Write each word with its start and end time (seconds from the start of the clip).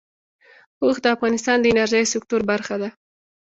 اوښ 0.83 0.95
د 1.03 1.05
افغانستان 1.15 1.57
د 1.61 1.65
انرژۍ 1.73 2.03
سکتور 2.13 2.41
برخه 2.51 2.75
ده. 2.81 2.89